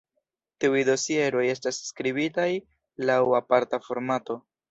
[0.63, 2.47] Tiuj dosieroj estas skribitaj
[3.11, 4.41] laŭ aparta formato.